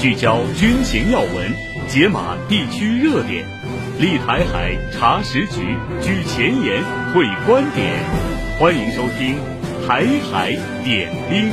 [0.00, 1.52] 聚焦军情要闻，
[1.86, 3.46] 解码地区热点，
[3.98, 8.02] 立台海查实局，举前沿会观点。
[8.58, 9.36] 欢迎收听
[9.86, 10.52] 《台海
[10.82, 11.50] 点兵》。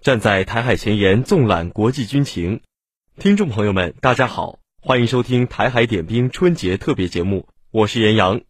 [0.00, 2.62] 站在台海前沿，纵览国际军情。
[3.18, 8.40] 听众朋友们，大家好，欢迎收听《台海点兵》春节特别节目，我是严阳。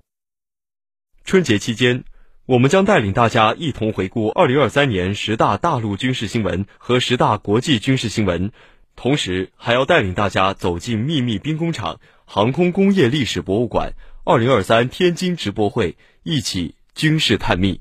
[1.24, 2.04] 春节期间，
[2.48, 8.52] 我们将带领大家一同回顾二零二三年十大大陆军事新闻和十大国际军事新闻，
[8.94, 17.80] 同时还要带领大家走进秘密兵工厂、航空工业历史博物馆、二零二三天津直播会，一起军事探秘。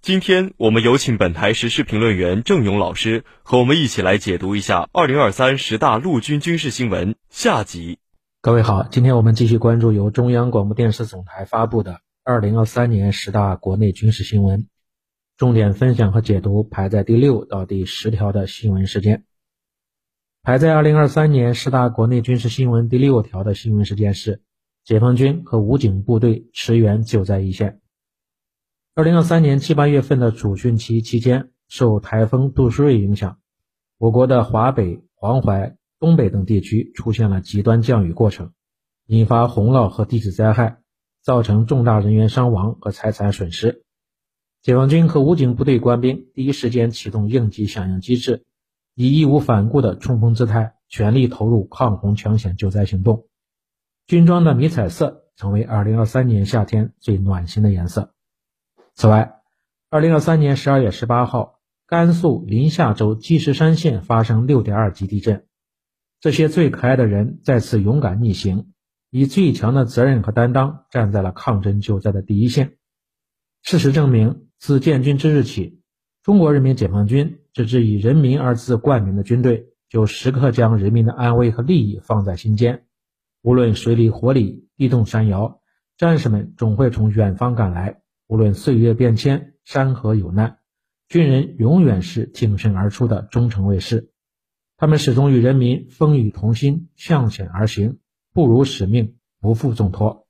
[0.00, 7.98] 今天我们有请本台时事评论员郑勇老师和我们一起来解读一下二零二三十大陆军军事新闻下集。
[8.40, 12.00] 各位好，今天我们继续关注由中央广播电视总台发布的。
[12.22, 14.68] 二零二三年十大国内军事新闻，
[15.38, 19.24] 重点分享和解读排在第六到第十条的新闻事件。
[20.42, 24.42] 排在二零二三年十大国内军事新闻第六条的新闻事件是：
[24.84, 27.80] 解放军和武警部队驰援救灾一线。
[28.94, 33.38] 二零二三年七八月份的主汛期期间，受台风杜苏芮影响，
[33.96, 38.52] 我国的华北、黄淮、东北等地区出现了极端降雨过程，
[39.06, 40.79] 引发洪涝和地质灾害。
[41.22, 43.84] 造成重大人员伤亡和财产损失，
[44.62, 48.44] 解放军和武警部队官兵第一时间启动应急响应机制，
[48.94, 53.26] 以义无反顾的冲锋姿态，全力投入抗洪抢险救灾行动。
[54.06, 58.14] 军装的迷彩色成为2023年夏天最暖心的颜色。
[58.94, 59.40] 此外
[59.90, 65.46] ，2023年12月18号，甘肃临夏州积石山县发生6.2级地震，
[66.20, 68.72] 这些最可爱的人再次勇敢逆行。
[69.10, 72.76] 以最强的责任和担当，站在了抗震救灾的第一线。
[73.62, 75.80] 事实证明，自建军之日起，
[76.22, 82.84] 中国人民解放军这支以人民二字冠名的军队，就时刻将人民的安危和利益放在心间。
[83.42, 85.60] 无论水里火里，地动山摇，
[85.96, 88.00] 战士们总会从远方赶来。
[88.28, 90.58] 无论岁月变迁，山河有难，
[91.08, 94.12] 军人永远是挺身而出的忠诚卫士。
[94.76, 97.98] 他们始终与人民风雨同心，向前而行。
[98.32, 100.26] 不辱使命，不负重托。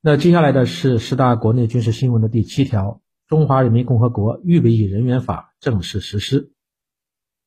[0.00, 6.52] 那接下来的是十大国内军事新闻的第七条：中华人民共和国预备役人员法正式实施。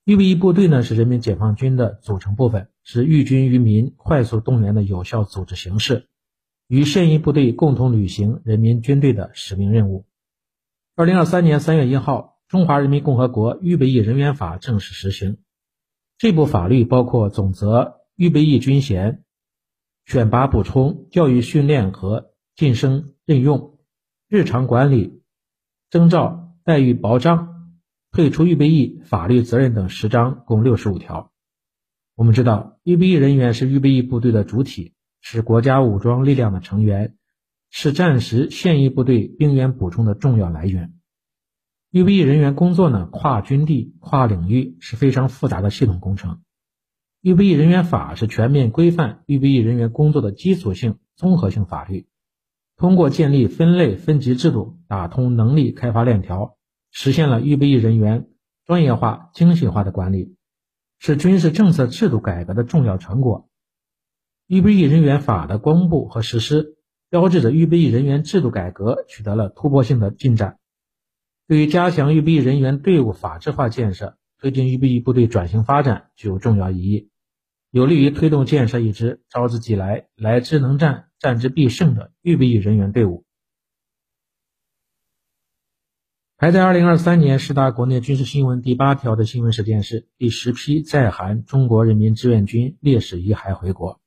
[0.03, 6.07] 预备役部队呢，是人民解放军的组成部分，是寓军于民、快速动员的有效组织形式，
[6.67, 10.05] 与现役部队共同履行人民军队的使命任务。
[10.95, 15.39] 二零二三年三月一号，中华人民共和国预备役人员法正式实行。
[16.19, 18.04] 这部法律包括总则。
[18.15, 19.23] 预备役军衔、
[20.05, 23.77] 选拔补充、教育训练和晋升任用、
[24.29, 25.21] 日常管理、
[25.89, 27.73] 征召、待遇保障、
[28.11, 31.33] 退出预备役、法律责任等十章，共六十五条。
[32.15, 37.17] 我们知道，预备役人员是预备役部队的主体，是国家武装力量的成员，
[37.69, 40.93] 是战时现役部队兵员补充的重要来源。
[41.91, 46.41] 预备役人员工作呢，跨军地、跨领域，是非常复杂的系统工程。
[47.25, 52.05] 预备役人员法是全面规范预备役人员工作的基础性综合性法律，
[52.77, 56.55] 通过建立分类分级制度，打通能力开发链条，
[56.91, 58.27] 实现了预备役人员
[58.67, 60.35] 专业化、精细化的管理，
[60.99, 63.49] 是军事政策制度改革的重要成果。
[64.45, 66.77] 预备役人员法的公布和实施，
[67.09, 70.59] 标志着预备役人员制度改革取得了突破性的进展，
[71.47, 77.09] 对于加强预备役人员队伍法制化建设、推进预备役部队转型发展具有重要意义。
[77.75, 83.25] 有利于推动建设一支招之即来、来之能战、战之必胜的预备役人员队伍。
[86.37, 93.99] 排在二零二三年十大国内军事新闻第八条的新闻事件是：第十批在韩中国人民志愿军烈士遗骸回国。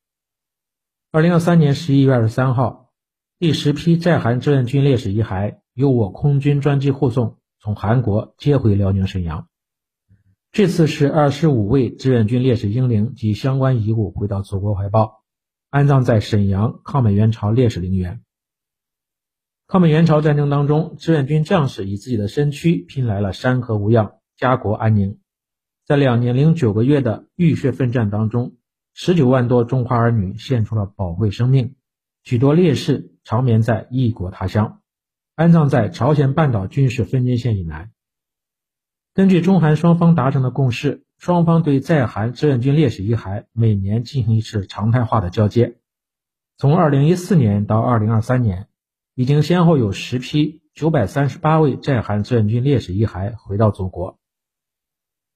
[1.12, 2.90] 二零二三年十一月二十三号，
[3.38, 9.46] 第十批在韩志愿军烈士遗骸由我空军专机护送，从韩国接回辽宁沈阳。
[10.50, 15.22] 这次是二十五位志愿军烈士英灵及相关遗物回到祖国怀抱，
[15.70, 18.22] 安葬在沈阳抗美援朝烈士陵园。
[19.66, 25.18] 抗美援朝战争当中，志愿军将士以自己的身躯拼来了山河无恙、家国安宁。
[25.86, 28.56] 在两年零九个月的浴血奋战当中，
[28.94, 31.76] 十九万多中华儿女献出了宝贵生命，
[32.24, 34.80] 许多烈士长眠在异国他乡，
[35.34, 37.92] 安葬在朝鲜半岛军事分界线以南。
[39.18, 45.78] 根据中韩双方达成的共识，双方对在韩志愿军烈士遗骸每年进行一次常态化的交接。
[46.56, 48.68] 从2014年到2023年，
[49.16, 54.20] 已经先后有十批九百三十八位在韩志愿军烈士遗骸回到祖国。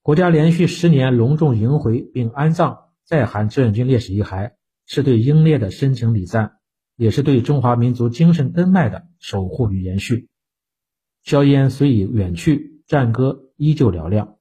[0.01, 4.53] 国家连续十年隆重迎回并安葬在韩志愿军烈士遗骸，
[4.87, 6.59] 是对英烈的深情礼赞，
[6.95, 10.29] 也是对中华民族精神根脉的守护与延续。
[11.25, 14.37] 硝烟虽已远去，战歌依旧嘹亮。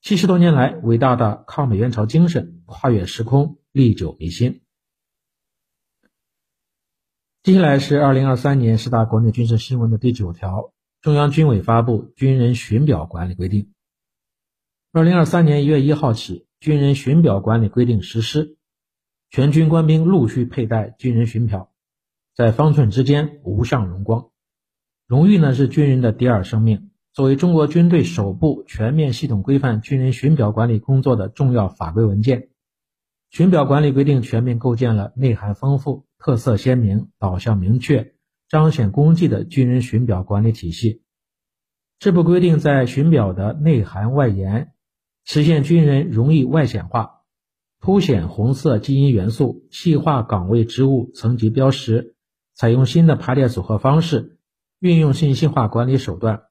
[0.00, 4.62] 七十多年来，伟大的抗美援朝精神跨越时空，历久弥新。
[7.44, 13.72] 接下来是二零二三年十大国内军事新闻的第九条：中央军委发布军人巡表管理规定。
[14.90, 18.56] 二零二三年一月一号起，军人巡表管理规定实施，
[19.30, 21.72] 全军官兵陆续佩戴军人巡表，
[22.34, 24.30] 在方寸之间无上荣光。
[25.06, 32.48] 荣誉呢是军人的第二生命，作为中国军队首部全面系统规范军人巡表管理工作的重要法规文件，
[33.28, 36.06] 巡表管理规定全面构建了内涵丰富。
[36.18, 38.14] 特色鲜明、导向明确、
[38.48, 41.02] 彰显功绩的军人巡表管理体系。
[41.98, 44.72] 这部规定在巡表的内涵外延，
[45.24, 47.22] 实现军人荣誉外显化，
[47.80, 52.14] 凸显红色基因元素，细化岗位职务层级标识，
[52.54, 54.38] 采用新的排列组合方式，
[54.78, 56.44] 运用信息化管理手段，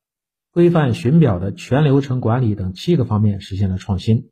[0.51, 4.29] 规范巡表的全流程管理等七个方面实现了创新，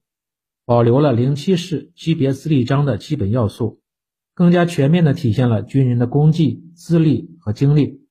[0.65, 3.81] 保留了零七式级别资历章的基本要素。
[4.33, 8.07] 更加全面地体现了军人的功绩、资历和经历，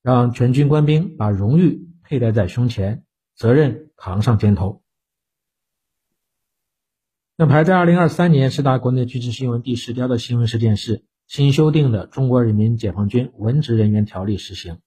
[0.00, 3.02] 让全军官兵把荣誉佩戴在胸前，
[3.34, 4.82] 责任扛上肩头。
[7.36, 14.78] 那排在二零二三年十大国内军事新闻第十条的新闻事件是新修订的《中国人民解放军文职人员条例》实行。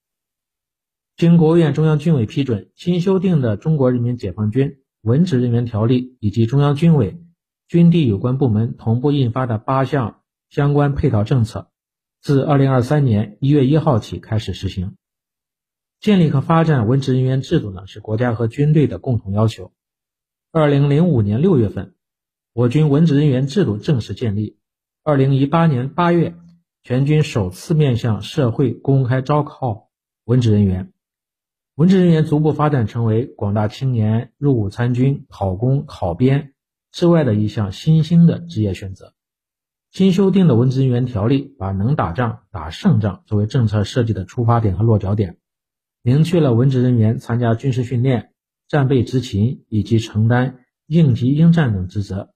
[1.18, 7.22] 经国务院中央军委批准，新修订的《中国人民解放军文职人员条例》以及中央军委、
[7.70, 10.22] 军地有关部门同步印发的八项。
[10.50, 11.72] 相关配套政策
[12.22, 14.96] 自二零二三年一月一号起开始实行。
[16.00, 19.74] 建立和发展文职人员制度呢，是国家和军队的共同要求。
[20.52, 21.96] 二零零五年六月份，
[22.54, 24.60] 我军文职人员制度正式建立。
[25.04, 26.36] 二零一八年八月，
[26.84, 29.90] 全军首次面向社会公开招考
[30.26, 30.92] 文职人员。
[31.76, 36.54] 文职人员逐步发展成为广大青年入伍参军、考公、考编
[36.90, 39.14] 之外的一项新兴的职业选择。
[39.92, 45.38] 新修订的文职人员条例把能打仗、打胜仗作为政策设计的出发点和落脚点，
[46.02, 48.32] 明确了文职人员参加军事训练、
[48.70, 52.30] 战备执勤以及承担应急应战等职责，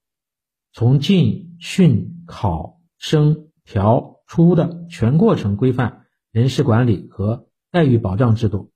[0.73, 8.71] 从进、训、考、升、调、出的全过程规范人事管理和待遇保障制度，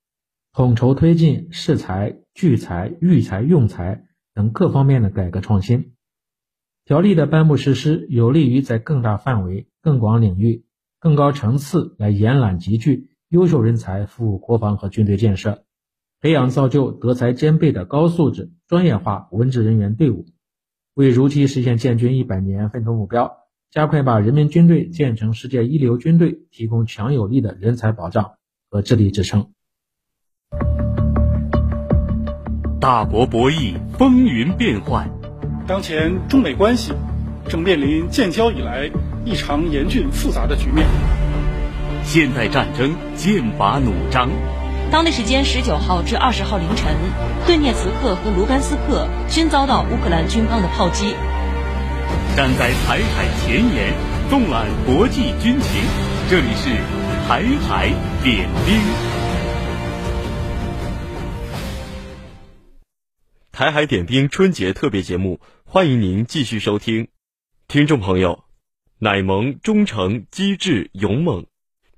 [0.56, 4.06] 统筹推进适才、聚才、育才、用才
[4.36, 5.94] 等各方面的改革创新。
[6.86, 10.64] 条例的颁布实施，有利于在更大范围、更广领域、
[11.00, 15.64] 更高层次来延揽集聚优秀人才，服务国防和军队建设，
[16.22, 20.28] 培养造就德才兼备的高素质专业化文职人员队伍，
[20.94, 23.38] 为如期实现建军一百年奋斗目标，
[23.72, 28.34] 加快把人民军队建成世界一流军队提供强有力的人才保障
[28.70, 29.52] 和智力支撑。
[32.84, 35.10] 大国博弈，风云变幻。
[35.66, 36.92] 当前中美关系
[37.48, 38.92] 正面临建交以来
[39.24, 40.86] 异常严峻复杂的局面。
[42.04, 44.30] 现代战争剑拔弩张。
[44.92, 46.94] 当地时间十九号至二十号凌晨，
[47.48, 51.16] 顿涅茨克和卢甘斯克均遭到乌克兰军方的炮击。
[52.36, 53.94] 站在台海前沿，
[54.30, 55.82] 纵览国际军情，
[56.30, 56.70] 这里是
[57.30, 57.88] 台海
[58.22, 58.76] 点兵。
[63.54, 65.40] 台海点兵春节特别节目。
[65.64, 67.10] 欢迎您继续收听，
[67.68, 68.46] 听众朋友，
[68.98, 71.46] 乃萌、忠诚、机智、勇猛，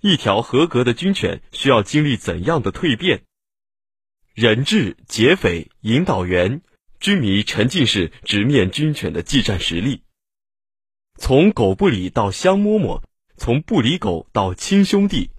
[0.01, 3.23] 一条合格的军犬需要经历怎样的蜕变？
[4.33, 6.61] 人质、劫匪、引导员，
[6.99, 10.03] 军迷沉浸式直面军犬的技战实力。
[11.17, 13.01] 从狗不理到香馍馍，
[13.37, 15.31] 从不理狗到亲兄弟，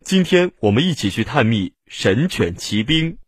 [0.00, 3.18] 今天我们一起去探秘神犬奇兵。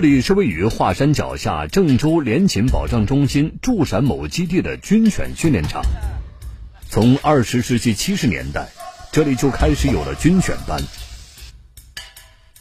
[0.00, 5.82] 这里是位于华山脚下郑州联勤保障中心驻陕某基地的军犬训练场。
[6.88, 8.70] 从二十世纪七十年代，
[9.12, 10.82] 这里就开始有了军犬班。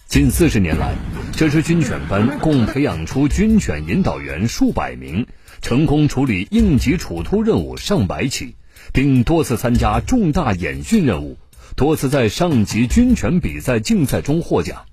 [0.05, 0.93] 近四十年来，
[1.31, 5.25] 这支军犬班共培养出军犬引导员数百名，
[5.62, 8.58] 成功处理应急处突任务上百起，
[8.91, 11.38] 并多次参加重大演训任务，
[11.77, 14.88] 多次在上级军犬比赛竞赛中获奖。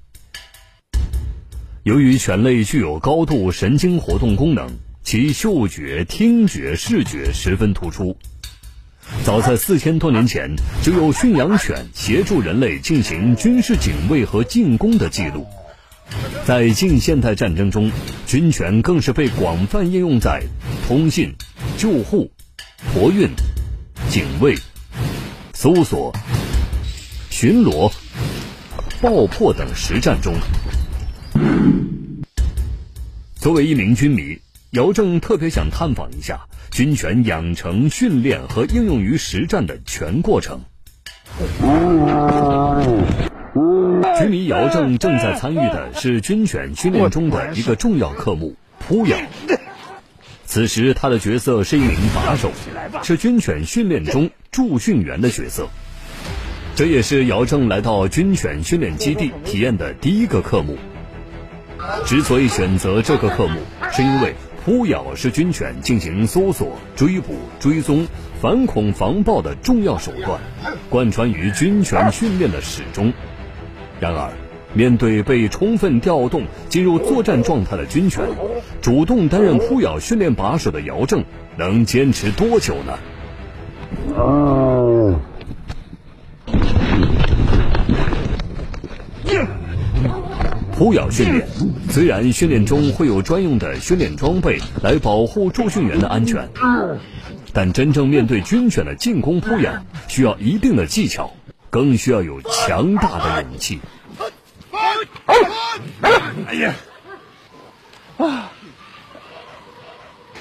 [1.86, 4.68] 由于犬类具有高度神经活动功能，
[5.04, 8.18] 其嗅觉、听觉、视觉十分突出。
[9.22, 15.46] 早在四千多年前，就有驯养犬协助人类进行军事警卫和进攻的记录。
[16.44, 17.92] 在近现代战争中，
[18.26, 20.42] 军犬更是被广泛应用在
[20.88, 21.36] 通信、
[21.78, 22.32] 救护、
[22.92, 23.28] 托运、
[24.10, 24.56] 警卫、
[25.54, 26.12] 搜索、
[27.30, 27.92] 巡逻、
[29.00, 30.34] 爆破等实战中。
[33.46, 40.62] 作为一名军迷，姚正特别想探访一下军犬养成、训练和应用于实战的全过程。
[44.18, 49.16] 军迷姚正正在参与的是军犬训练中的一个重要科目——扑咬。
[50.44, 52.50] 此时，他的角色是一名把手，
[53.04, 55.68] 是军犬训练中驻训员的角色。
[56.74, 60.76] 这也是姚正来到军犬训练基地体验的第一个科目。
[62.04, 63.60] 之所以选择这个科目，
[63.92, 68.06] 是因为扑咬是军犬进行搜索、追捕、追踪、
[68.40, 70.40] 反恐防暴的重要手段，
[70.90, 73.12] 贯穿于军犬训练的始终。
[74.00, 74.30] 然而，
[74.74, 78.24] 面对被充分调动进入作战状态的军犬，
[78.82, 81.24] 主动担任扑咬训练把手的姚正，
[81.56, 82.98] 能坚持多久呢？
[90.76, 91.48] 扑咬训练，
[91.88, 96.50] 虽然训练中会有专用的训练装备来保护助训员的安全，
[97.54, 101.32] 但真正面对军犬的进攻扑咬，需要一定的技巧，
[101.70, 103.80] 更需要有强大的勇气。
[106.46, 106.74] 哎呀，
[108.18, 108.52] 啊，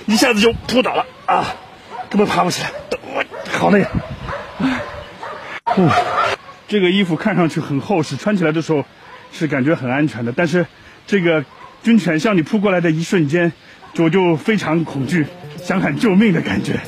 [0.08, 1.56] 一下子就扑倒了啊，
[2.10, 3.24] 根本爬不起来，我
[3.58, 3.88] 好累。
[5.78, 5.90] 嗯，
[6.68, 8.84] 这个衣服看上去很厚实，穿起来的时候。
[9.38, 10.66] 是感觉很安全的，但是
[11.06, 11.44] 这个
[11.84, 13.52] 军犬向你扑过来的一瞬间，
[13.98, 15.28] 我就非常恐惧，
[15.62, 16.80] 想喊救命的感觉。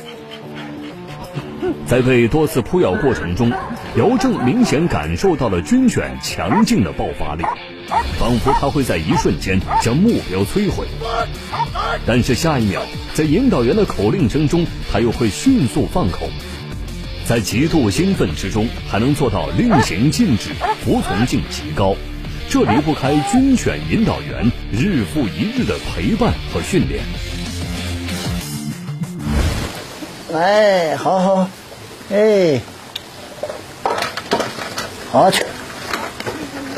[1.86, 3.52] 在被多次扑咬过程中，
[3.96, 7.44] 姚正明显感受到了军犬强劲的爆发力，
[8.18, 10.86] 仿佛它会在一瞬间将目标摧毁。
[12.06, 12.82] 但是下一秒，
[13.14, 16.28] 在引导员的口令声中，他又会迅速放口，
[17.26, 20.50] 在极度兴奋之中，还能做到令行禁止，
[20.84, 21.94] 服从性极高。
[22.50, 27.04] 这离不开军犬引导员日复一日的陪伴和训练。
[30.32, 31.48] 哎，好好，
[32.10, 32.60] 哎，
[35.10, 35.44] 好去。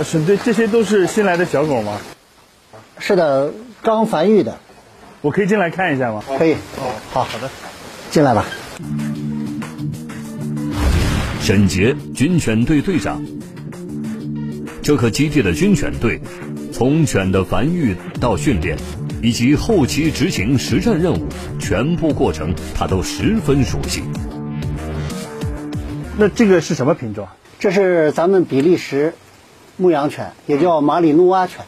[0.04, 1.98] 沈队，这些都是新来的小狗吗？
[2.98, 4.58] 是的，刚繁育的。
[5.20, 6.24] 我可以进来看一下吗？
[6.36, 6.54] 可以。
[6.78, 7.48] 哦，好好的，
[8.10, 8.44] 进来吧。
[11.40, 13.22] 沈杰，军犬队队长。
[14.90, 16.20] 这个基地的军犬队，
[16.72, 18.76] 从犬的繁育到训练，
[19.22, 21.28] 以及后期执行实战任务，
[21.60, 24.02] 全部过程他都十分熟悉。
[26.18, 27.28] 那这个是什么品种？
[27.60, 29.14] 这是咱们比利时
[29.76, 31.64] 牧羊犬，也叫马里努阿犬。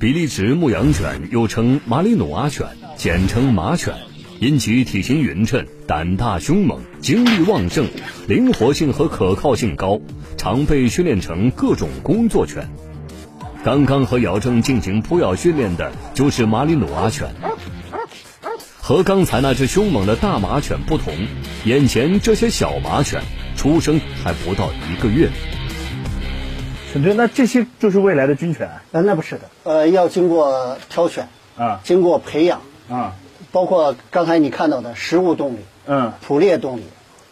[0.00, 3.94] 比利时牧羊犬又称马里努阿犬，简称马犬，
[4.42, 7.86] 因其体型匀称、胆大凶猛、精力旺盛、
[8.26, 10.00] 灵活性和可靠性高。
[10.36, 12.68] 常被训练成各种工作犬。
[13.62, 17.28] 刚刚和姚正进行扑咬训练的就是马里努阿犬。
[18.80, 21.14] 和刚才那只凶猛的大马犬不同，
[21.64, 23.22] 眼前这些小马犬
[23.56, 25.28] 出生还不到一个月。
[26.92, 28.68] 沈队，那这些就是未来的军犬？
[28.90, 33.14] 呃，那不是的，呃，要经过挑选啊，经过培养啊，
[33.52, 36.84] 包括刚才你看到的食物动力，嗯，捕猎动力。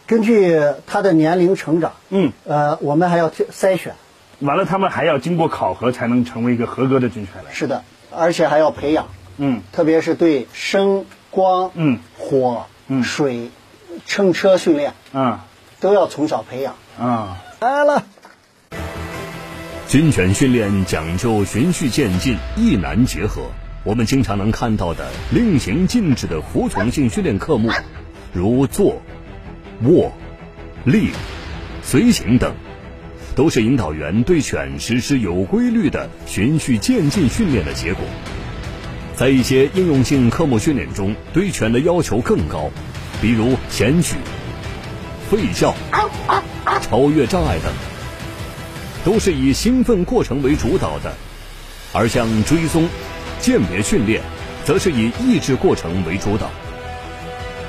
[0.07, 3.95] 根据它的年龄成长，嗯，呃，我们还要筛选，
[4.39, 7.53] 完了，他们还要经过考核才能成为一个合格的军犬来。
[7.53, 7.83] 是的，
[8.15, 13.51] 而且还要培养，嗯，特别是对声、光、嗯、火、嗯、水、
[14.05, 15.39] 乘车训练，嗯，
[15.79, 16.75] 都要从小培养。
[16.99, 18.03] 啊，来了。
[19.87, 23.43] 军犬训练讲究循序渐进、易难结合，
[23.83, 27.69] 我们经常能看到的令行禁止的服从性训练科目，
[28.33, 29.01] 如坐。
[29.83, 30.13] 卧、
[30.85, 31.09] 立、
[31.81, 32.53] 随行等，
[33.33, 38.05] 都是引导员对犬实施有规律的循序渐进训练的结果。
[39.15, 42.69] 在一些应用性科目训练中，对犬的要求更高，
[43.19, 44.17] 比如前举、
[45.31, 45.73] 吠叫、
[46.83, 47.73] 超越障碍等，
[49.03, 51.11] 都是以兴奋过程为主导的
[51.91, 52.87] 而像追踪、
[53.41, 54.21] 鉴别训练，
[54.63, 56.47] 则是以抑制过程为主导。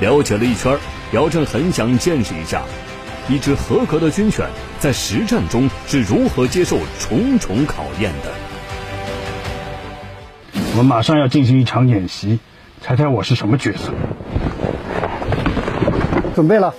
[0.00, 0.78] 了解了一圈，
[1.12, 2.62] 姚正很想见识一下，
[3.28, 4.46] 一只合格的军犬
[4.78, 8.30] 在实战中是如何接受重重考验的。
[10.72, 12.38] 我们马上要进行一场演习，
[12.80, 13.92] 猜猜我是什么角色？
[16.34, 16.74] 准备了，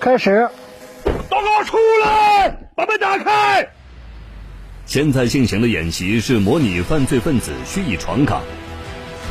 [0.00, 0.48] 开始。
[1.04, 3.68] 都给我出来，把门打开。
[4.86, 8.42] 现在进行的演习是模拟犯罪分子蓄意闯岗，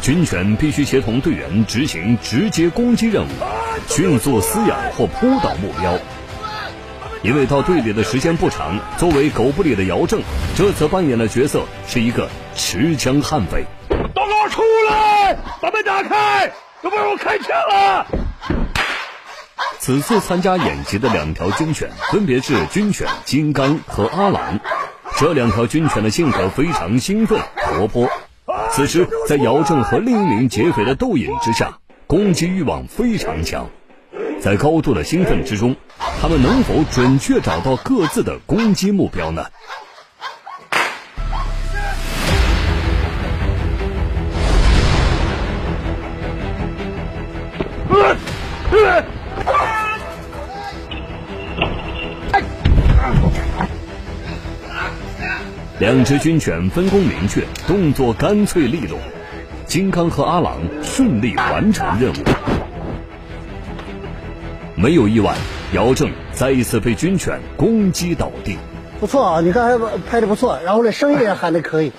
[0.01, 3.27] 军犬必须协同队员执行直接攻击任务，
[3.87, 5.97] 迅速撕咬或扑倒目标。
[7.21, 10.21] 因为到队里的时间不长，作为狗不理的姚正，
[10.55, 13.63] 这次扮演的角色是一个持枪悍匪。
[13.89, 18.07] 都给我出来，把门打开，要不然我开枪了。
[19.79, 24.59] 此次参加演习的两条军犬分别是军犬金刚和阿郎。
[25.15, 28.09] 这两条军犬的性格非常兴奋活泼，
[28.71, 31.77] 此时在姚正和另一名劫匪的斗引之下，
[32.07, 33.69] 攻击欲望非常强。
[34.41, 35.75] 在高度的兴奋之中，
[36.19, 39.45] 他们能否准确找到各自的攻击目标呢？
[55.79, 58.99] 两只军犬分工明确，动作干脆利落。
[59.65, 62.15] 金刚和阿朗顺利完成任务，
[64.75, 65.33] 没有意外，
[65.73, 68.55] 姚正再一次被军犬攻击倒地。
[68.99, 71.91] 不错啊，你刚才拍的不错，然后呢，声音也喊的可以。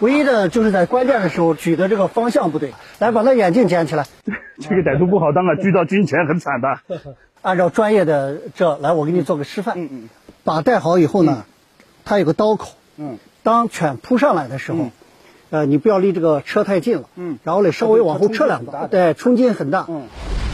[0.00, 2.74] 唯一的就是在关键的时候举的这个方向不对。
[2.98, 4.04] 来，把那眼镜捡起来。
[4.60, 7.00] 这个歹徒不好当啊，遇到军犬很惨的。
[7.40, 9.78] 按照专业的这来，我给你做个示范。
[9.78, 10.08] 嗯嗯。
[10.44, 11.44] 把戴好以后呢，
[12.04, 12.72] 它有个刀口。
[12.96, 13.18] 嗯。
[13.44, 14.90] 当犬扑上来的时候，嗯、
[15.50, 20.04] 呃，你不要离这个车太近了，嗯，然后呢，稍微往后撤两步，对，冲击很大，嗯，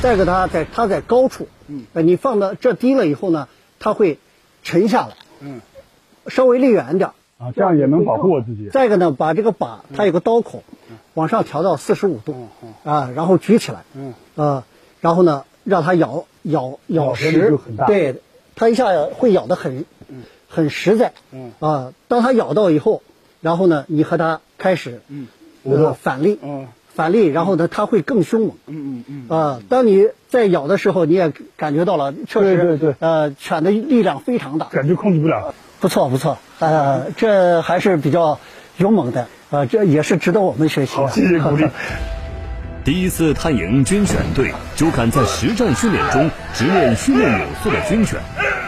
[0.01, 3.47] 再给它在它在高处，嗯，呃，你放到这低了以后呢，
[3.79, 4.19] 它会
[4.63, 5.61] 沉下来，嗯，
[6.29, 8.71] 稍微离远点，啊，这样也能保护我自己。
[8.71, 12.49] 再一个呢，把这个把它有个刀口，嗯、往上调到四十五度，
[12.85, 14.65] 啊，然后举起来，嗯，呃，
[15.03, 18.23] 然后呢，让它咬咬咬实，对，
[18.55, 19.85] 它一下会咬得很。
[20.49, 21.53] 很实在，嗯。
[21.61, 23.03] 啊，当它咬到以后，
[23.41, 25.29] 然后呢，你和它开始，嗯，
[25.63, 38.41] 呃，反力，嗯，反力，然后呢，它会更凶猛，嗯嗯嗯，啊，当你在咬的时候，你也感觉到了，确实，对对对，呃，犬的力量非常大，感觉控制不了，不错不错，呃，这还是比较
[38.79, 41.67] 勇猛的，呃，这也是值得我们学习的，谢谢鼓励。
[42.85, 48.19] 第一次探营军犬队就敢在实战训练中直面训练有素的军犬，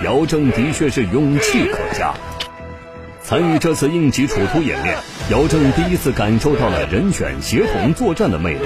[0.03, 2.15] 姚正的确是勇气可嘉。
[3.23, 4.97] 参与这次应急处突演练，
[5.31, 8.61] 姚正第一次感受到了人犬协同作战的魅力。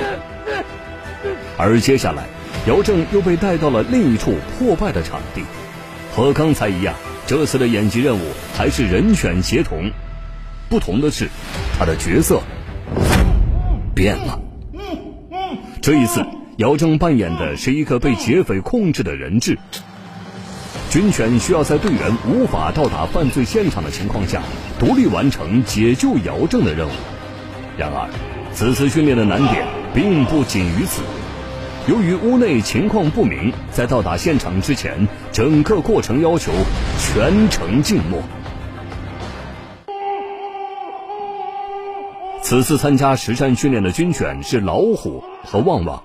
[1.59, 2.25] 而接下来，
[2.67, 5.43] 姚正又被带到了另一处破败的场地，
[6.15, 6.95] 和刚才一样，
[7.27, 8.23] 这次的演习任务
[8.57, 9.91] 还是人犬协同，
[10.69, 11.29] 不同的是，
[11.79, 12.41] 他的角色
[13.95, 14.41] 变了。
[15.83, 16.25] 这一次，
[16.59, 19.59] 姚正扮演的是一个被劫匪控制的人质。
[20.95, 24.41] 军犬需要在队员无法到达犯罪现场的情况下，
[24.79, 26.93] 独立完成解救姚正的任务。
[27.77, 28.09] 然而，
[28.53, 31.03] 此次训练的难点并不仅于此。
[31.89, 36.53] 由于屋内情况不明，在到达现场之前，整个过程要求
[37.01, 38.23] 全程静默。
[42.41, 46.05] 此次参加实战训练的军犬是老虎和旺旺，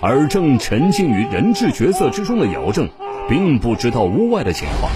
[0.00, 2.88] 而正沉浸于人质角色之中的姚正，
[3.28, 4.90] 并不知道屋外的情况。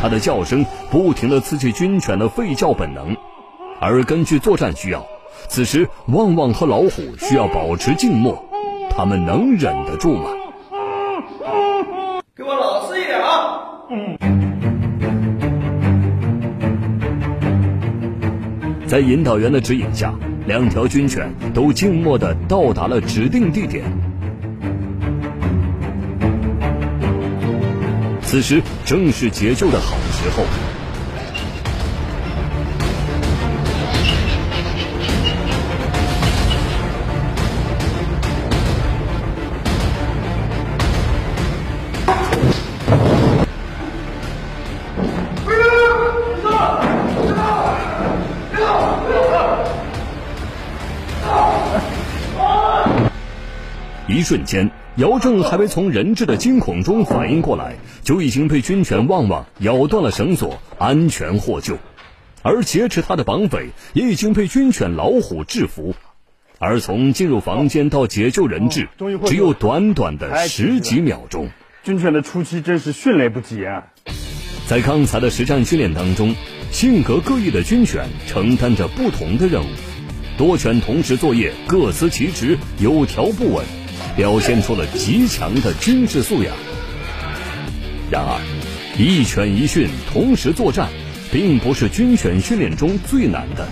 [0.00, 3.16] 他的叫声不停地刺激军犬的吠叫本能，
[3.80, 5.04] 而根据作战需要，
[5.48, 8.44] 此时旺旺和老虎需要保持静默，
[8.90, 10.30] 他们能忍得住吗？
[12.34, 13.60] 给我老实一点啊！
[13.90, 14.18] 嗯。
[18.86, 20.14] 在引导员的指引下，
[20.46, 23.84] 两条军犬都静默地到达了指定地点。
[28.26, 30.65] 此时正是解救的好时候。
[54.08, 61.76] 一瞬间，姚正还没从人质的惊恐中反应过来，就已经被军犬旺旺咬断了绳索，安全获救。
[62.42, 65.96] 而劫持他的绑匪也已经被军犬老虎制服。
[66.58, 68.88] 而从进入房间到解救人质，
[69.26, 71.48] 只有短短的十几秒钟。
[71.82, 73.84] 军犬的出击真是迅雷不及啊！
[74.66, 76.34] 在刚才的实战训练当中，
[76.70, 79.66] 性格各异的军犬承担着不同的任务，
[80.38, 83.64] 多犬同时作业，各司其职，有条不紊，
[84.16, 86.54] 表现出了极强的军事素养。
[88.10, 88.40] 然而，
[88.98, 90.88] 一犬一训同时作战，
[91.30, 93.66] 并不是军犬训练中最难的。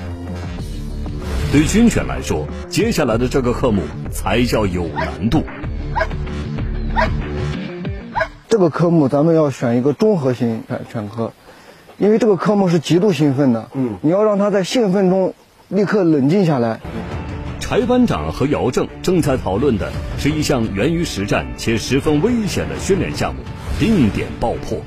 [1.50, 5.44] 对军犬来说，接下来的这个科目才叫有难度。
[8.48, 11.33] 这个科目咱们要选一个综合型犬犬科，
[11.96, 13.70] 因为这个科目是极度兴奋的。
[13.74, 15.33] 嗯，你要让它在兴奋中
[15.68, 16.80] 立刻冷静下来。
[17.64, 23.40] 柴班长和姚正正在讨论的是一项源于实战且十分危险的训练项目——
[23.81, 24.79] 定点爆破。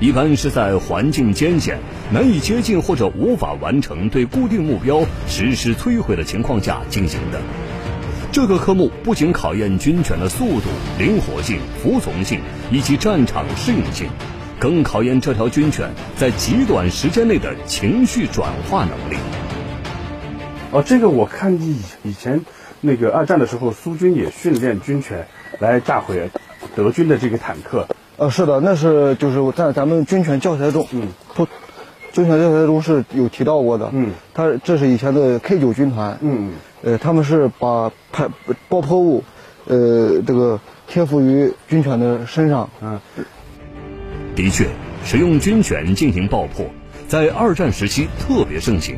[0.00, 1.78] 一般是在环境艰险、
[2.10, 7.38] 难以接近或者无法完成对固定目标实施摧毁的情况下进行的。
[8.32, 12.40] 这个科目不仅考验军犬的速度、灵活性、服从性
[12.72, 14.08] 以及战场适应性，
[14.58, 19.18] 更考验这条军犬在极短时间内的情绪转化能力。
[20.74, 22.44] 哦，这个我看以以前
[22.80, 25.24] 那个二战的时候，苏军也训练军犬
[25.60, 26.28] 来炸毁
[26.74, 27.86] 德军的这个坦克。
[28.16, 31.46] 呃，是的，那是就是在咱们军犬教材中，嗯，不，
[32.12, 36.50] 军犬教材中是有提到过的，嗯，它这是以前的 K 九军团，嗯，
[36.82, 38.28] 呃，他们是把排
[38.68, 39.22] 爆破物，
[39.66, 40.58] 呃，这个
[40.88, 42.98] 贴附于军犬的身上，嗯，
[44.34, 44.66] 的确，
[45.04, 46.66] 使用军犬进行爆破，
[47.06, 48.96] 在二战时期特别盛行，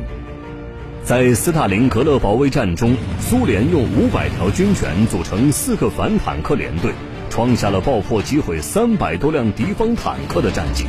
[1.07, 6.91] 在斯大林格勒保卫战中，苏联用五百条军犬组成四个反坦克连队。
[7.29, 10.83] 创下了爆破击毁三百多辆敌方坦克的战绩，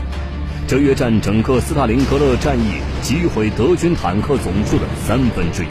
[0.67, 5.69] 这约占整个斯大林格勒战役击毁德军坦克总数的三分之一。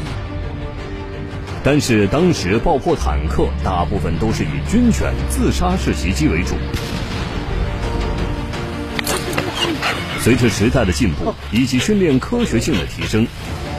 [1.61, 6.55] 但是当时爆破坦克大部分都是以军犬自杀式袭击为主。
[10.21, 13.27] 随着时代的进步以及训练科学性的提升，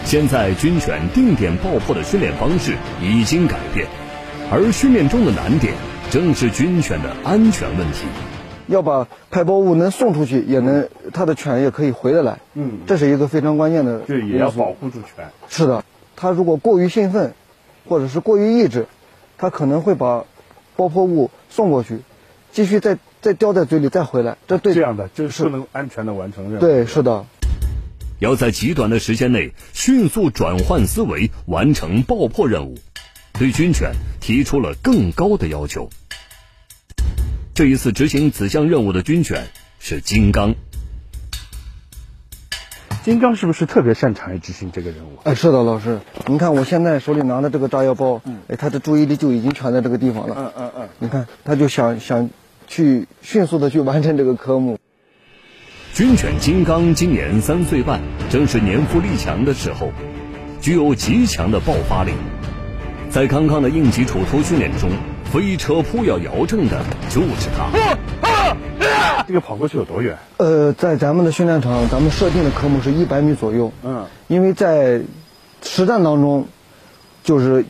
[0.09, 3.87] 现在军犬定点爆破的训练方式已经改变，
[4.51, 5.75] 而训练中的难点。
[6.11, 8.07] 正是军犬的安全问题，
[8.69, 12.39] 要把排爆物能送出去，也能它的犬也可以回得来。
[12.55, 13.99] 嗯，这是一个非常关键的。
[13.99, 15.29] 对，也要保护住犬。
[15.51, 15.85] 是的，
[16.17, 17.35] 它如果过于兴奋，
[17.87, 18.87] 或者是过于抑制，
[19.37, 20.25] 它可能会把
[20.75, 21.99] 爆破物送过去，
[22.51, 24.39] 继续再再叼在嘴里再回来。
[24.47, 26.61] 这对这样的就是不能安全的完成任务。
[26.61, 27.27] 对，是的，
[28.19, 32.79] 要在极短的时间内迅速转换思维，完成爆破任务。
[33.39, 35.89] 对军犬提出了更高的要求。
[37.55, 39.47] 这一次执行此项任务的军犬
[39.79, 40.55] 是金刚。
[43.05, 45.19] 金刚是不是特别擅长于执行这个任务？
[45.23, 50.35] 哎，是的，老师，您看我现在手里拿的这个炸药包，嗯，哎，他的注意力就已经全在这个地方了。
[50.37, 50.89] 嗯嗯嗯。
[50.99, 52.29] 你看，他就想想
[52.67, 54.79] 去迅速的去完成这个科目。
[55.99, 59.91] 军犬金刚今年三岁半，正是年富力强的时候，
[60.61, 62.13] 具有极强的爆发力。
[63.11, 64.89] 在刚刚的应急处突训练中，
[65.25, 68.55] 飞车扑咬摇正的就是他。
[69.27, 70.17] 这个跑过去有多远？
[70.37, 73.73] 呃，在咱们的训练场，咱们设定的科目是一百米左右。
[73.83, 75.01] 嗯，因为在
[75.63, 76.47] 实战当中，
[77.25, 77.65] 就是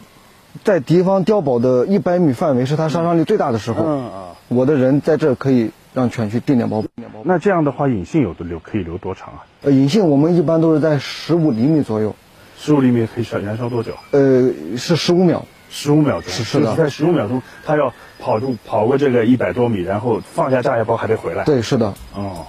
[0.64, 3.84] 在敌方碉堡的一百米范围是他杀伤力最大的时候。
[3.86, 6.88] 嗯啊，我的人在这可以让犬去定点爆破。
[7.24, 9.46] 那这样的话，隐性有的留可以留多长啊？
[9.62, 12.14] 呃，隐性我们一般都是在十五厘米左右。
[12.56, 13.94] 十五厘米可以烧燃烧多久？
[14.12, 16.32] 呃，是十五秒，十五秒钟。
[16.32, 21.44] 是是的，在十五秒钟，他要跑出跑过这个一百多米，然后放下炸药包还得回来。
[21.44, 21.94] 对，是的。
[22.14, 22.46] 哦，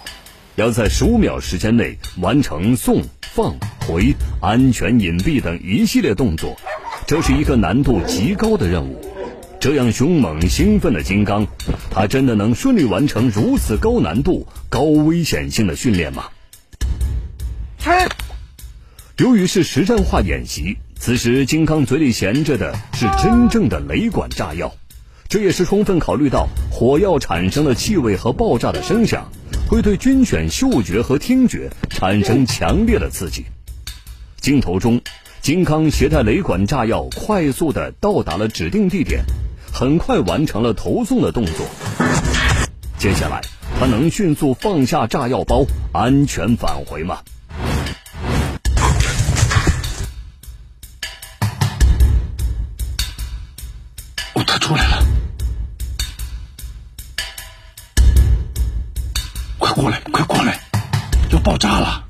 [0.56, 3.56] 要在十五秒时间内完成送、放、
[3.88, 6.56] 回、安全隐蔽等一系列动作，
[7.08, 9.02] 这是一个难度极高的任务。
[9.60, 11.46] 这样凶猛兴奋的金刚，
[11.92, 16.30] 他真的能顺利完成如此高难度、高危险性的训练吗？
[19.18, 24.74] 由于是实战化演习，此时金刚嘴里衔着的是真正的雷管炸药，
[25.28, 29.30] 这也是充分考虑到火药产生的气味和爆炸的声响
[29.68, 33.44] 会对军犬嗅觉和听觉产生强烈的刺激。
[34.40, 35.02] 镜头中，
[35.42, 39.26] 金刚携带雷管炸药快速的到达了指定地点，
[39.80, 41.66] 很快完成了投送的动作。
[42.98, 43.40] 接下来，
[43.80, 47.20] 他能迅速放下炸药包，安全返回吗？
[54.34, 55.02] 哦他出来了，
[59.60, 60.60] 快过来，快过来，
[61.32, 62.09] 要爆炸了！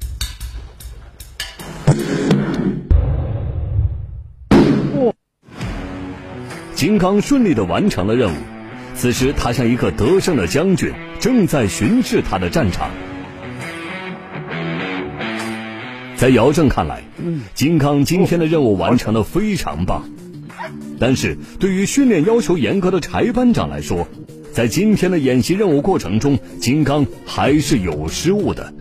[6.79, 8.37] 金刚顺利的完成了任务。
[8.95, 12.89] 此时，他像一个得胜的将军，正在巡视他的战场。
[16.15, 17.03] 在姚正看来，
[17.53, 20.09] 金刚今天的任务完成的非常棒。
[20.97, 24.07] 但是，对于训练要求严格的柴班长来说，
[24.53, 28.73] 在今天的演习任务过程中，金刚还是有失误的。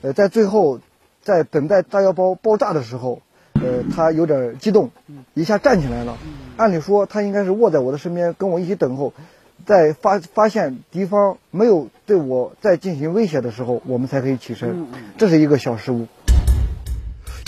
[0.00, 0.80] 呃，在最后，
[1.20, 3.20] 在等待炸药包爆炸的时候，
[3.62, 4.90] 呃，他有点激动，
[5.34, 6.16] 一下站起来了。
[6.56, 9.12] 按理说，他应该是卧在我的身边，跟我一起等候，
[9.64, 14.86] 在发发现敌方没有对我再进行威胁的时候，我们才可以起身。
[15.18, 16.06] 这是一个小失误。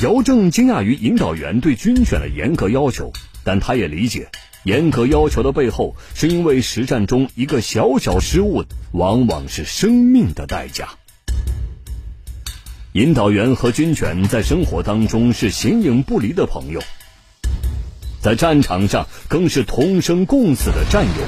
[0.02, 3.12] 姚正惊讶于引导员对军犬的严格要求，
[3.44, 4.28] 但他也理解，
[4.64, 10.88] 严格要求的背后，是因为实战中一个小小失误，往往是生命的代价。
[12.98, 16.82] 引导员和军犬在生活当中是形影不离的朋友，
[18.20, 21.22] 在战场上更是同生共死的战友。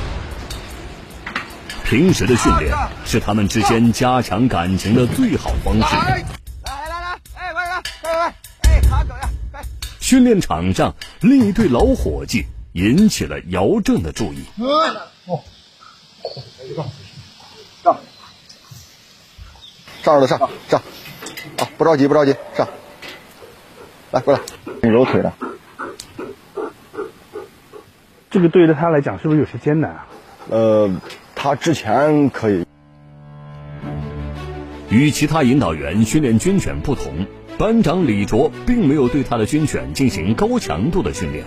[1.85, 5.81] 平时的训练是他们之间加强感情的最好方式。
[5.95, 6.25] 来
[6.65, 7.83] 来来，哎，快点
[8.91, 9.63] 快快快！
[10.01, 14.41] 训练场上，另一对老伙计引起了姚正的注意。
[20.03, 20.81] 上了上上，
[21.59, 22.69] 啊，不着急不着急，上，
[24.11, 24.41] 来过来，
[24.83, 25.33] 你揉腿的。
[28.31, 30.07] 这个对于他来讲是不是有些艰难啊？
[30.49, 30.91] 呃，
[31.35, 32.65] 他之前可以。
[34.89, 37.27] 与其他引导员训练军犬不同。
[37.59, 41.45] 班长李卓并没有对他的军犬进行高强度的训练。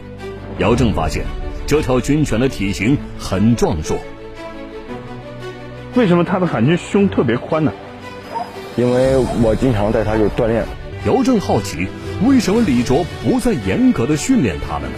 [0.59, 1.25] 姚正发现，
[1.65, 3.97] 这条军犬的体型很壮硕。
[5.95, 7.73] 为什么他的海军胸特别宽呢？
[8.75, 10.65] 因为我经常带他去锻炼。
[11.05, 11.87] 姚正好奇，
[12.25, 14.97] 为什么李卓不再严格的训练他们呢？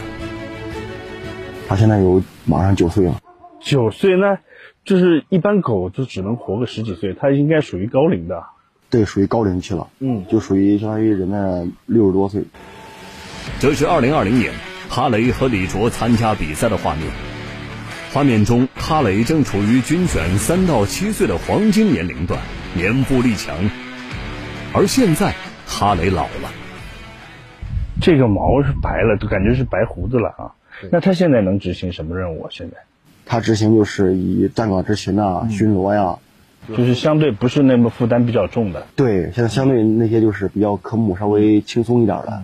[1.68, 3.20] 他现在有马上九岁了。
[3.60, 4.38] 九岁呢？
[4.84, 8.44] 就是一般狗就只能活个十几岁，它应该属于高龄的。
[8.92, 12.44] 对，属于高龄期了，嗯，就属于相当于人的六十多岁。
[13.60, 14.54] 这是二零二零年
[14.90, 17.08] 哈雷和李卓参加比赛的画面。
[18.14, 22.40] 画面中，哈雷正处于军犬三到七岁的黄金年龄段，
[22.76, 23.56] 年富力强。
[24.74, 25.34] 而现在，
[25.66, 26.52] 哈雷老了，
[28.02, 30.52] 这个毛是白了，都感觉是白胡子了啊。
[30.92, 32.48] 那他现在能执行什么任务？
[32.52, 32.78] 现在，
[33.26, 36.18] 他执行就是以站岗执勤啊，巡逻呀。
[36.68, 42.44] 就是相对不是那么负担比较重的，对，现在相对那些就是比较科目稍微轻松一点的，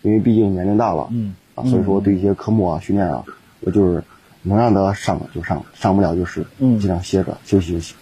[0.00, 3.24] 因为毕竟年龄大了，嗯，啊，所以说对一些科目啊训练啊，
[3.60, 4.02] 我就是
[4.40, 7.94] 能让他上就上，上不了就是尽量歇着休息休息。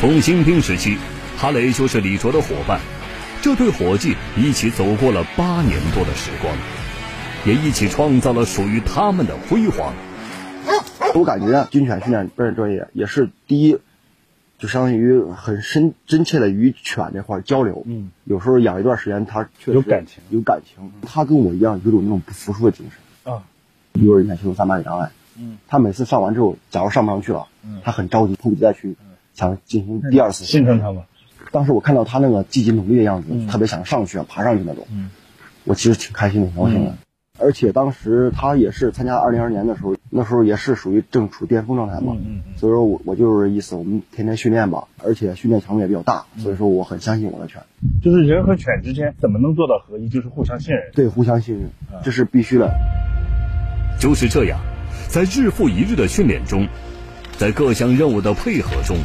[0.00, 0.96] 从新兵时期，
[1.36, 2.78] 哈雷就是李卓的伙伴，
[3.42, 6.54] 这对伙计一起走过了八年多的时光，
[7.44, 9.92] 也一起创造了属于他们的辉煌。
[11.16, 13.76] 我感觉军犬训练不是专业，也是第一，
[14.56, 17.82] 就相当于很深真切的与犬这块交流。
[17.84, 20.92] 嗯，有时候养一段时间，它确实有感情，有感情。
[21.02, 23.34] 它跟我一样，有种那种不服输的精神。
[23.34, 23.42] 啊，
[23.92, 28.94] 比如人家修三百米障碍，嗯，他每次上完之后，假如上不上去了，嗯，他很着急，迫不及待去
[29.38, 30.44] 想进行第二次。
[30.44, 31.04] 心疼他吗？
[31.52, 34.86] 当时我看到他那个积极努力的样子，特别想上去，爬上去那种。
[34.92, 35.08] 嗯，
[35.64, 36.94] 我其实挺开心的，挺高兴的。
[37.40, 47.62] 而且当时他也是参加二零二二年的时候，那时候也是属于正处巅峰状态嘛，嗯嗯，所以说我我就是意思，我们天天训练吧，而且训练强度也比较大，所以说我很相信我的犬。
[48.02, 50.08] 就是人和犬之间怎么能做到合一？
[50.08, 50.90] 就是互相信任。
[50.94, 51.70] 对，互相信任，
[52.02, 52.70] 这是必须的。
[54.00, 54.58] 就是这样，
[55.08, 56.66] 在日复一日的训练中，
[57.36, 58.96] 在各项任务的配合中，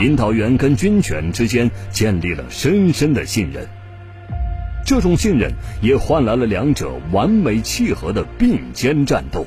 [0.00, 3.66] 引导员跟军犬之间建立了深深的信任。
[4.84, 9.46] 这种信任也换来了两者完美契合的并肩战斗。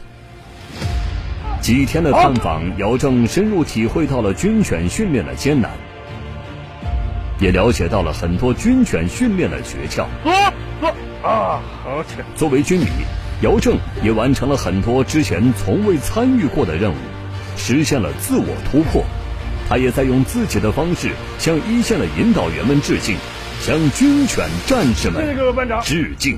[1.60, 5.72] 几天的探访，姚正深入体会到了军犬训练的艰难，
[7.40, 10.06] 也了解到了很多军犬训练的诀窍。
[12.36, 12.86] 作为军迷，
[13.42, 16.96] 姚正也完成了很多之前从未参与过的任务，
[17.58, 19.04] 实现了自我突破。
[19.68, 23.16] 他也在用自己的方式向一线的引导员们致敬。
[23.62, 25.36] 向军犬战士们
[25.84, 26.38] 致敬。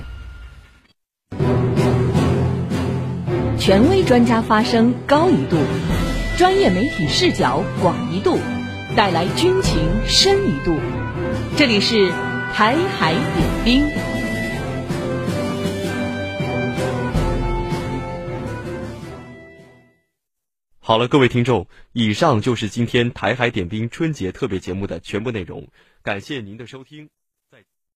[3.60, 5.58] 权威专家发声高一度，
[6.38, 8.40] 专业媒体视角广一度，
[8.96, 10.78] 带来军情深一度。
[11.58, 12.10] 这里是
[12.54, 14.17] 台海点兵。
[20.88, 25.68] 好了，各位听众，以上就是今天台海点兵春节特别节目的全部内容。
[26.02, 27.10] 感谢您的收听。